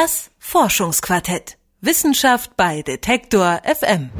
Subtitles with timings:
[0.00, 1.58] Das Forschungsquartett.
[1.80, 4.10] Wissenschaft bei Detektor FM.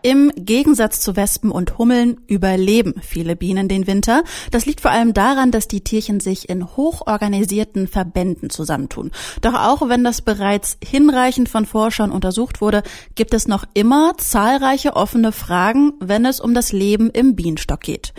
[0.00, 4.24] Im Gegensatz zu Wespen und Hummeln überleben viele Bienen den Winter.
[4.50, 9.10] Das liegt vor allem daran, dass die Tierchen sich in hochorganisierten Verbänden zusammentun.
[9.42, 12.82] Doch auch wenn das bereits hinreichend von Forschern untersucht wurde,
[13.14, 18.14] gibt es noch immer zahlreiche offene Fragen, wenn es um das Leben im Bienenstock geht.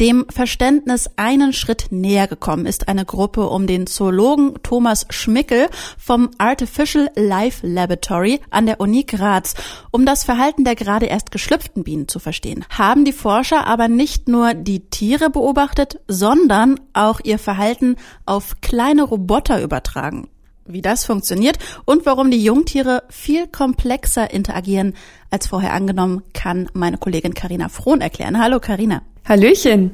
[0.00, 5.68] Dem Verständnis einen Schritt näher gekommen ist eine Gruppe um den Zoologen Thomas Schmickel
[5.98, 9.52] vom Artificial Life Laboratory an der Uni Graz,
[9.90, 12.64] um das Verhalten der gerade erst geschlüpften Bienen zu verstehen.
[12.70, 19.02] Haben die Forscher aber nicht nur die Tiere beobachtet, sondern auch ihr Verhalten auf kleine
[19.02, 20.30] Roboter übertragen
[20.66, 24.94] wie das funktioniert und warum die Jungtiere viel komplexer interagieren
[25.28, 28.40] als vorher angenommen, kann meine Kollegin Karina Frohn erklären.
[28.40, 29.02] Hallo Karina.
[29.24, 29.92] Hallöchen.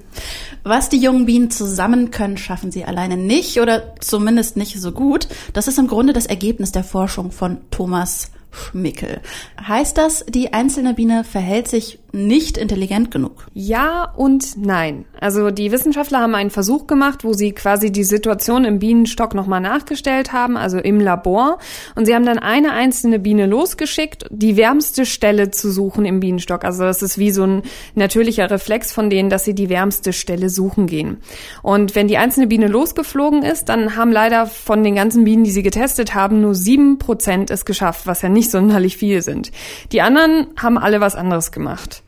[0.65, 5.29] Was die jungen Bienen zusammen können, schaffen sie alleine nicht oder zumindest nicht so gut.
[5.53, 9.21] Das ist im Grunde das Ergebnis der Forschung von Thomas Schmickel.
[9.65, 13.47] Heißt das, die einzelne Biene verhält sich nicht intelligent genug?
[13.53, 15.05] Ja und nein.
[15.21, 19.61] Also die Wissenschaftler haben einen Versuch gemacht, wo sie quasi die Situation im Bienenstock nochmal
[19.61, 21.59] nachgestellt haben, also im Labor.
[21.95, 26.65] Und sie haben dann eine einzelne Biene losgeschickt, die wärmste Stelle zu suchen im Bienenstock.
[26.65, 27.63] Also das ist wie so ein
[27.95, 31.19] natürlicher Reflex von denen, dass sie die wärmste Stelle suchen gehen.
[31.63, 35.51] Und wenn die einzelne Biene losgeflogen ist, dann haben leider von den ganzen Bienen, die
[35.51, 39.53] sie getestet haben, nur sieben Prozent es geschafft, was ja nicht sonderlich viel sind.
[39.93, 42.03] Die anderen haben alle was anderes gemacht.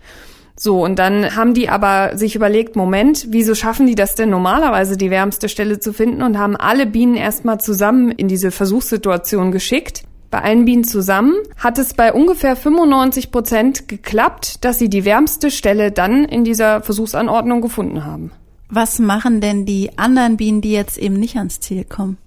[0.58, 4.96] So, und dann haben die aber sich überlegt, Moment, wieso schaffen die das denn normalerweise,
[4.96, 10.02] die wärmste Stelle zu finden und haben alle Bienen erstmal zusammen in diese Versuchssituation geschickt.
[10.30, 15.50] Bei allen Bienen zusammen hat es bei ungefähr 95 Prozent geklappt, dass sie die wärmste
[15.50, 18.32] Stelle dann in dieser Versuchsanordnung gefunden haben.
[18.68, 22.18] Was machen denn die anderen Bienen, die jetzt eben nicht ans Ziel kommen?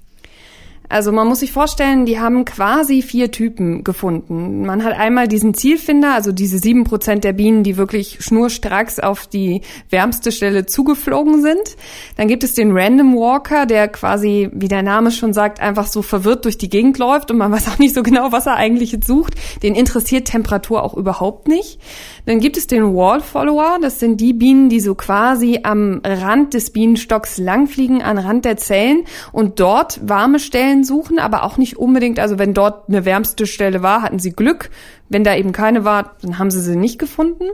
[0.91, 4.65] Also man muss sich vorstellen, die haben quasi vier Typen gefunden.
[4.65, 9.25] Man hat einmal diesen Zielfinder, also diese sieben Prozent der Bienen, die wirklich schnurstracks auf
[9.25, 11.77] die wärmste Stelle zugeflogen sind.
[12.17, 16.01] Dann gibt es den Random Walker, der quasi, wie der Name schon sagt, einfach so
[16.01, 18.91] verwirrt durch die Gegend läuft und man weiß auch nicht so genau, was er eigentlich
[18.91, 19.35] jetzt sucht.
[19.63, 21.79] Den interessiert Temperatur auch überhaupt nicht.
[22.25, 26.53] Dann gibt es den Wall Follower, das sind die Bienen, die so quasi am Rand
[26.53, 31.57] des Bienenstocks langfliegen, an Rand der Zellen und dort warme Stellen Stellen suchen, aber auch
[31.57, 34.69] nicht unbedingt, also wenn dort eine wärmste Stelle war, hatten sie Glück.
[35.09, 37.45] Wenn da eben keine war, dann haben sie sie nicht gefunden.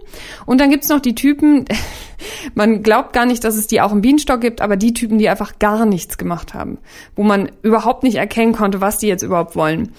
[0.46, 1.66] Und dann gibt's noch die Typen,
[2.56, 5.30] man glaubt gar nicht, dass es die auch im Bienenstock gibt, aber die Typen, die
[5.30, 6.80] einfach gar nichts gemacht haben,
[7.16, 9.94] wo man überhaupt nicht erkennen konnte, was die jetzt überhaupt wollen.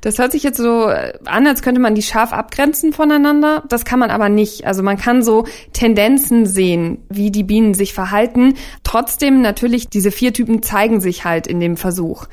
[0.00, 0.86] Das hört sich jetzt so
[1.24, 3.64] an, als könnte man die scharf abgrenzen voneinander.
[3.68, 4.64] Das kann man aber nicht.
[4.64, 8.54] Also man kann so Tendenzen sehen, wie die Bienen sich verhalten.
[8.84, 12.26] Trotzdem natürlich, diese vier Typen zeigen sich halt in dem Versuch.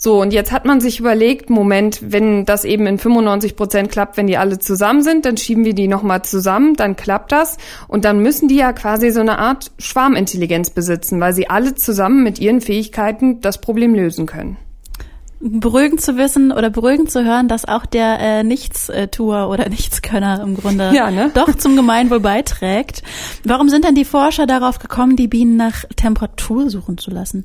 [0.00, 4.16] So, und jetzt hat man sich überlegt, Moment, wenn das eben in 95 Prozent klappt,
[4.16, 7.56] wenn die alle zusammen sind, dann schieben wir die nochmal zusammen, dann klappt das.
[7.88, 12.22] Und dann müssen die ja quasi so eine Art Schwarmintelligenz besitzen, weil sie alle zusammen
[12.22, 14.56] mit ihren Fähigkeiten das Problem lösen können
[15.40, 20.56] beruhigend zu wissen oder beruhigend zu hören, dass auch der äh, Nichtstuer oder Nichtskönner im
[20.56, 21.30] Grunde ja, ne?
[21.34, 23.02] doch zum Gemeinwohl beiträgt.
[23.44, 27.44] Warum sind denn die Forscher darauf gekommen, die Bienen nach Temperatur suchen zu lassen?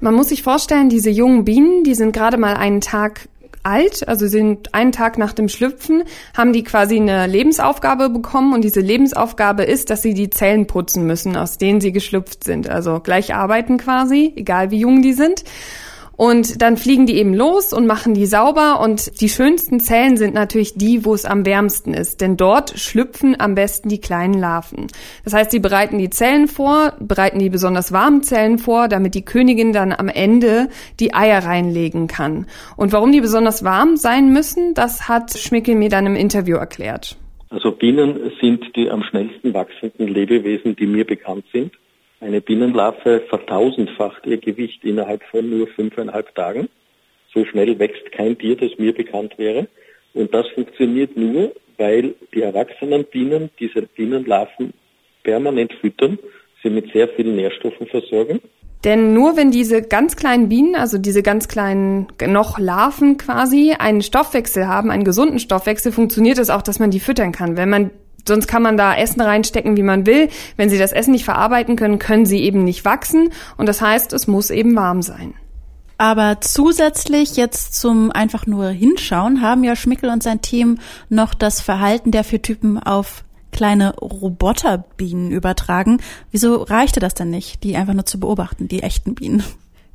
[0.00, 3.28] Man muss sich vorstellen, diese jungen Bienen, die sind gerade mal einen Tag
[3.64, 6.04] alt, also sind einen Tag nach dem Schlüpfen,
[6.36, 11.06] haben die quasi eine Lebensaufgabe bekommen und diese Lebensaufgabe ist, dass sie die Zellen putzen
[11.06, 12.68] müssen, aus denen sie geschlüpft sind.
[12.68, 15.44] Also gleich arbeiten quasi, egal wie jung die sind.
[16.18, 18.80] Und dann fliegen die eben los und machen die sauber.
[18.80, 22.20] Und die schönsten Zellen sind natürlich die, wo es am wärmsten ist.
[22.20, 24.88] Denn dort schlüpfen am besten die kleinen Larven.
[25.22, 29.24] Das heißt, sie bereiten die Zellen vor, bereiten die besonders warmen Zellen vor, damit die
[29.24, 32.46] Königin dann am Ende die Eier reinlegen kann.
[32.76, 37.16] Und warum die besonders warm sein müssen, das hat Schmickel mir dann im Interview erklärt.
[37.50, 41.70] Also Bienen sind die am schnellsten wachsenden Lebewesen, die mir bekannt sind.
[42.20, 46.68] Eine Bienenlarve vertausendfacht ihr Gewicht innerhalb von nur fünfeinhalb Tagen.
[47.32, 49.68] So schnell wächst kein Tier, das mir bekannt wäre.
[50.14, 54.72] Und das funktioniert nur, weil die erwachsenen Bienen diese Bienenlarven
[55.22, 56.18] permanent füttern,
[56.62, 58.40] sie mit sehr vielen Nährstoffen versorgen.
[58.84, 64.02] Denn nur wenn diese ganz kleinen Bienen, also diese ganz kleinen noch Larven quasi, einen
[64.02, 67.56] Stoffwechsel haben, einen gesunden Stoffwechsel, funktioniert es auch, dass man die füttern kann.
[67.56, 67.90] Wenn man
[68.28, 70.28] Sonst kann man da Essen reinstecken, wie man will.
[70.56, 73.30] Wenn sie das Essen nicht verarbeiten können, können sie eben nicht wachsen.
[73.56, 75.34] Und das heißt, es muss eben warm sein.
[76.00, 80.78] Aber zusätzlich jetzt zum einfach nur hinschauen, haben ja Schmickel und sein Team
[81.08, 85.98] noch das Verhalten der vier Typen auf kleine Roboterbienen übertragen.
[86.30, 89.42] Wieso reichte das denn nicht, die einfach nur zu beobachten, die echten Bienen?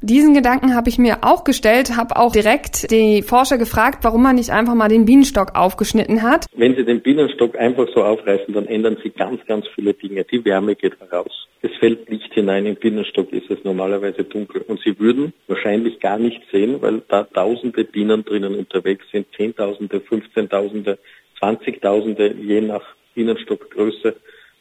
[0.06, 4.36] Diesen Gedanken habe ich mir auch gestellt, habe auch direkt die Forscher gefragt, warum man
[4.36, 6.46] nicht einfach mal den Bienenstock aufgeschnitten hat.
[6.58, 10.26] Wenn Sie den Bienenstock einfach so aufreißen, dann ändern Sie ganz, ganz viele Dinge.
[10.26, 11.48] Die Wärme geht heraus.
[11.62, 12.66] Es fällt Licht hinein.
[12.66, 14.66] Im Bienenstock ist es normalerweise dunkel.
[14.68, 19.28] Und Sie würden wahrscheinlich gar nicht sehen, weil da tausende Bienen drinnen unterwegs sind.
[19.38, 21.00] Zehntausende, Fünfzehntausende,
[21.40, 22.84] Zwanzigtausende, je nach
[23.16, 24.18] Bienenstockgröße.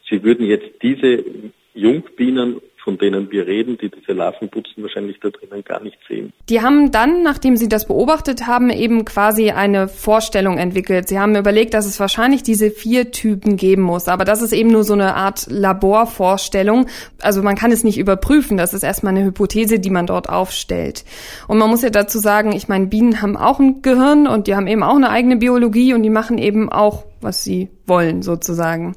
[0.09, 1.25] Sie würden jetzt diese
[1.73, 6.33] Jungbienen von denen wir reden, die diese Larven putzen, wahrscheinlich da drinnen gar nicht sehen.
[6.49, 11.07] Die haben dann, nachdem sie das beobachtet haben, eben quasi eine Vorstellung entwickelt.
[11.07, 14.07] Sie haben überlegt, dass es wahrscheinlich diese vier Typen geben muss.
[14.07, 16.87] Aber das ist eben nur so eine Art Laborvorstellung.
[17.21, 18.57] Also man kann es nicht überprüfen.
[18.57, 21.05] Das ist erstmal eine Hypothese, die man dort aufstellt.
[21.47, 24.55] Und man muss ja dazu sagen, ich meine, Bienen haben auch ein Gehirn und die
[24.55, 28.95] haben eben auch eine eigene Biologie und die machen eben auch was sie wollen sozusagen.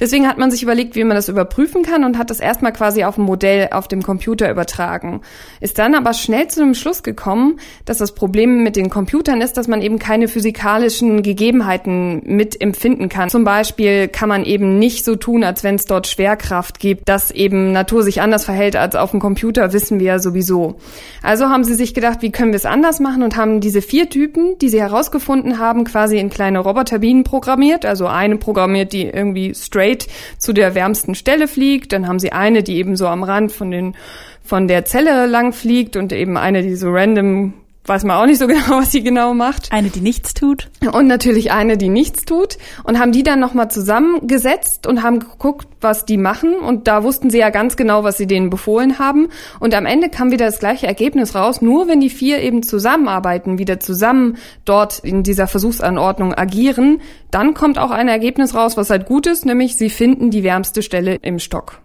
[0.00, 3.04] Deswegen hat man sich überlegt, wie man das überprüfen kann und hat das erstmal quasi
[3.04, 5.20] auf ein Modell auf dem Computer übertragen.
[5.60, 9.56] Ist dann aber schnell zu dem Schluss gekommen, dass das Problem mit den Computern ist,
[9.56, 13.30] dass man eben keine physikalischen Gegebenheiten mit empfinden kann.
[13.30, 17.30] Zum Beispiel kann man eben nicht so tun, als wenn es dort Schwerkraft gibt, dass
[17.30, 20.76] eben Natur sich anders verhält als auf dem Computer, wissen wir ja sowieso.
[21.22, 24.08] Also haben sie sich gedacht, wie können wir es anders machen und haben diese vier
[24.10, 29.04] Typen, die sie herausgefunden haben, quasi in kleine Roboterbienen programmiert programmiert, also eine programmiert, die
[29.04, 30.06] irgendwie straight
[30.38, 33.70] zu der wärmsten Stelle fliegt, dann haben sie eine, die eben so am Rand von
[33.70, 33.94] den
[34.42, 37.54] von der Zelle lang fliegt und eben eine, die so random
[37.86, 39.72] weiß man auch nicht so genau, was sie genau macht.
[39.72, 40.70] Eine, die nichts tut.
[40.92, 42.58] Und natürlich eine, die nichts tut.
[42.84, 46.54] Und haben die dann nochmal zusammengesetzt und haben geguckt, was die machen.
[46.54, 49.28] Und da wussten sie ja ganz genau, was sie denen befohlen haben.
[49.60, 51.60] Und am Ende kam wieder das gleiche Ergebnis raus.
[51.60, 57.00] Nur wenn die vier eben zusammenarbeiten, wieder zusammen dort in dieser Versuchsanordnung agieren,
[57.30, 60.82] dann kommt auch ein Ergebnis raus, was halt gut ist, nämlich sie finden die wärmste
[60.82, 61.80] Stelle im Stock.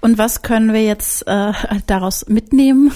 [0.00, 1.52] Und was können wir jetzt äh,
[1.86, 2.92] daraus mitnehmen?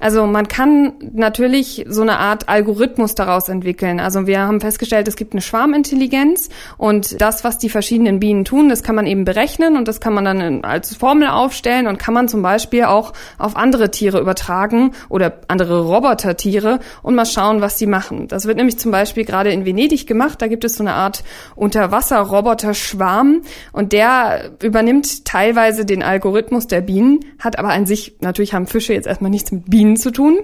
[0.00, 4.00] Also man kann natürlich so eine Art Algorithmus daraus entwickeln.
[4.00, 8.68] Also wir haben festgestellt, es gibt eine Schwarmintelligenz und das, was die verschiedenen Bienen tun,
[8.68, 12.14] das kann man eben berechnen und das kann man dann als Formel aufstellen und kann
[12.14, 17.76] man zum Beispiel auch auf andere Tiere übertragen oder andere Robotertiere und mal schauen, was
[17.76, 18.28] die machen.
[18.28, 20.42] Das wird nämlich zum Beispiel gerade in Venedig gemacht.
[20.42, 21.24] Da gibt es so eine Art
[21.56, 23.42] Unterwasser-Roboter-Schwarm
[23.72, 28.92] und der übernimmt teilweise den Algorithmus der Bienen, hat aber an sich, natürlich haben Fische
[28.92, 30.38] jetzt erstmal nichts mit Bienen Bienen zu tun.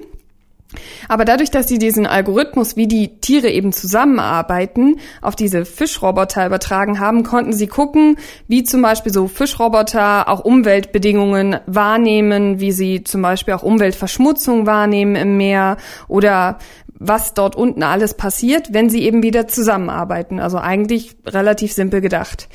[1.09, 7.01] Aber dadurch, dass sie diesen Algorithmus, wie die Tiere eben zusammenarbeiten, auf diese Fischroboter übertragen
[7.01, 13.23] haben, konnten sie gucken, wie zum Beispiel so Fischroboter auch Umweltbedingungen wahrnehmen, wie sie zum
[13.23, 19.23] Beispiel auch Umweltverschmutzung wahrnehmen im Meer oder was dort unten alles passiert, wenn sie eben
[19.23, 20.39] wieder zusammenarbeiten.
[20.39, 22.49] Also eigentlich relativ simpel gedacht.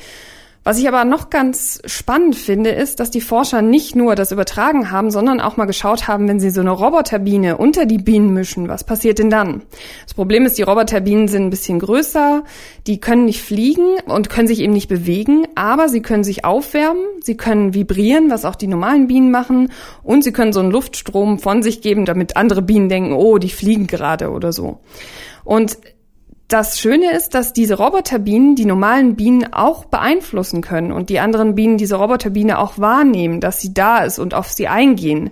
[0.66, 4.90] Was ich aber noch ganz spannend finde, ist, dass die Forscher nicht nur das übertragen
[4.90, 8.66] haben, sondern auch mal geschaut haben, wenn sie so eine Roboterbiene unter die Bienen mischen,
[8.66, 9.62] was passiert denn dann?
[10.02, 12.42] Das Problem ist, die Roboterbienen sind ein bisschen größer,
[12.88, 17.04] die können nicht fliegen und können sich eben nicht bewegen, aber sie können sich aufwärmen,
[17.22, 19.70] sie können vibrieren, was auch die normalen Bienen machen,
[20.02, 23.50] und sie können so einen Luftstrom von sich geben, damit andere Bienen denken, oh, die
[23.50, 24.80] fliegen gerade oder so.
[25.44, 25.78] Und
[26.48, 31.54] das Schöne ist, dass diese Roboterbienen die normalen Bienen auch beeinflussen können und die anderen
[31.54, 35.30] Bienen diese Roboterbiene auch wahrnehmen, dass sie da ist und auf sie eingehen.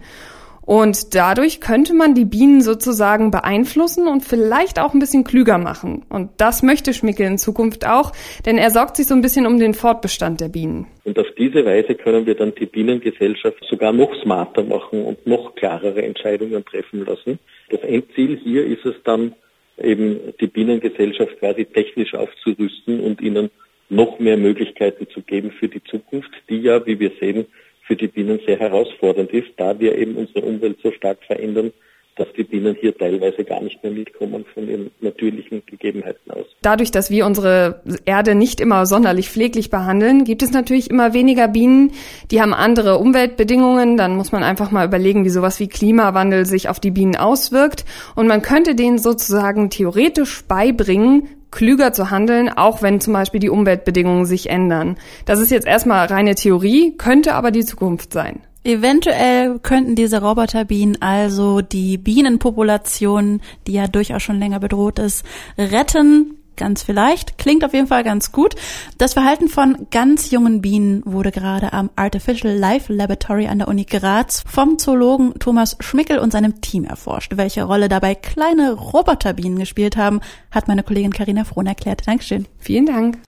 [0.66, 6.06] Und dadurch könnte man die Bienen sozusagen beeinflussen und vielleicht auch ein bisschen klüger machen.
[6.08, 8.12] Und das möchte Schmickel in Zukunft auch,
[8.46, 10.86] denn er sorgt sich so ein bisschen um den Fortbestand der Bienen.
[11.04, 15.54] Und auf diese Weise können wir dann die Bienengesellschaft sogar noch smarter machen und noch
[15.54, 17.38] klarere Entscheidungen treffen lassen.
[17.68, 19.34] Das Endziel hier ist es dann,
[19.78, 23.50] eben die Bienengesellschaft quasi technisch aufzurüsten und ihnen
[23.88, 27.46] noch mehr Möglichkeiten zu geben für die Zukunft, die ja, wie wir sehen,
[27.82, 31.72] für die Bienen sehr herausfordernd ist, da wir eben unsere Umwelt so stark verändern,
[32.16, 36.46] dass die Bienen hier teilweise gar nicht mehr mitkommen von ihren natürlichen Gegebenheiten aus.
[36.62, 41.48] Dadurch, dass wir unsere Erde nicht immer sonderlich pfleglich behandeln, gibt es natürlich immer weniger
[41.48, 41.92] Bienen.
[42.30, 43.96] Die haben andere Umweltbedingungen.
[43.96, 47.84] Dann muss man einfach mal überlegen, wie sowas wie Klimawandel sich auf die Bienen auswirkt.
[48.14, 53.50] Und man könnte denen sozusagen theoretisch beibringen, klüger zu handeln, auch wenn zum Beispiel die
[53.50, 54.96] Umweltbedingungen sich ändern.
[55.24, 58.40] Das ist jetzt erstmal reine Theorie, könnte aber die Zukunft sein.
[58.64, 65.24] Eventuell könnten diese Roboterbienen also die Bienenpopulation, die ja durchaus schon länger bedroht ist,
[65.58, 66.38] retten.
[66.56, 67.36] Ganz vielleicht.
[67.36, 68.54] Klingt auf jeden Fall ganz gut.
[68.96, 73.84] Das Verhalten von ganz jungen Bienen wurde gerade am Artificial Life Laboratory an der Uni
[73.84, 77.36] Graz vom Zoologen Thomas Schmickel und seinem Team erforscht.
[77.36, 80.20] Welche Rolle dabei kleine Roboterbienen gespielt haben,
[80.52, 82.06] hat meine Kollegin Karina Frohn erklärt.
[82.06, 82.46] Dankeschön.
[82.58, 83.18] Vielen Dank.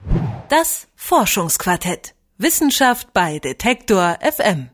[0.48, 2.14] Das Forschungsquartett.
[2.38, 4.70] Wissenschaft bei Detektor FM.